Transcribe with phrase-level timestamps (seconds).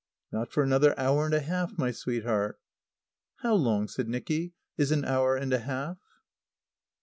[0.31, 2.59] "Not for another hour and a half, my sweetheart."
[3.43, 5.99] "How long," said Nicky, "is an hour and a half?"